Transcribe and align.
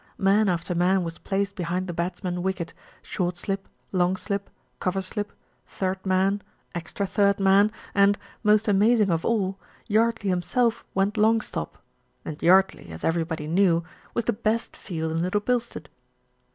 Man 0.17 0.49
after 0.49 0.73
man 0.73 1.03
was 1.03 1.19
placed 1.19 1.55
behind 1.55 1.85
the 1.85 1.93
batsman's 1.93 2.39
wicket, 2.39 2.73
short 3.03 3.37
slip, 3.37 3.67
long 3.91 4.15
slip, 4.15 4.49
cover 4.79 4.99
slip, 4.99 5.31
third 5.67 6.03
man, 6.07 6.41
extra 6.73 7.05
third 7.05 7.39
man 7.39 7.71
and, 7.93 8.17
most 8.41 8.67
amazing 8.67 9.11
of 9.11 9.23
all, 9.23 9.59
Yardley 9.87 10.29
himself 10.31 10.83
went 10.95 11.17
long 11.17 11.39
stop, 11.39 11.77
and 12.25 12.41
Yardley, 12.41 12.89
as 12.89 13.03
everybody 13.03 13.45
knew, 13.45 13.83
was 14.15 14.25
the 14.25 14.33
best 14.33 14.75
field 14.75 15.11
in 15.11 15.21
Little 15.21 15.39
Bilstead. 15.39 15.87